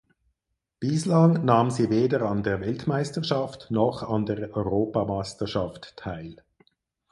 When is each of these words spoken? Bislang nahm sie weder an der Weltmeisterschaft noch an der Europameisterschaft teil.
Bislang 0.79 1.45
nahm 1.45 1.69
sie 1.69 1.91
weder 1.91 2.23
an 2.23 2.41
der 2.41 2.59
Weltmeisterschaft 2.59 3.69
noch 3.69 4.01
an 4.01 4.25
der 4.25 4.51
Europameisterschaft 4.57 5.95
teil. 5.95 6.37